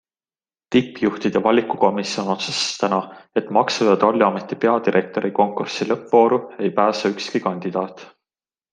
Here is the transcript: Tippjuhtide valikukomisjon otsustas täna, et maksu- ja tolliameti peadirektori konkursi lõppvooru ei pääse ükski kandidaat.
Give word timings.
Tippjuhtide 0.75 1.41
valikukomisjon 1.47 2.31
otsustas 2.35 2.79
täna, 2.85 2.99
et 3.43 3.53
maksu- 3.59 3.89
ja 3.91 3.95
tolliameti 4.07 4.59
peadirektori 4.67 5.33
konkursi 5.43 5.91
lõppvooru 5.93 6.45
ei 6.67 6.77
pääse 6.83 7.17
ükski 7.17 7.45
kandidaat. 7.49 8.07